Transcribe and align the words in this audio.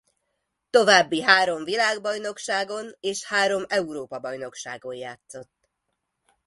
További 0.69 1.21
három 1.21 1.63
világbajnokságon 1.63 2.95
és 2.99 3.25
három 3.25 3.63
Európa-bajnokságon 3.67 4.95
játszott. 4.95 5.69